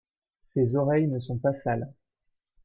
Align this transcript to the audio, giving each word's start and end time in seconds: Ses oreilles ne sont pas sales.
Ses 0.55 0.75
oreilles 0.75 1.05
ne 1.05 1.19
sont 1.19 1.37
pas 1.37 1.53
sales. 1.53 1.93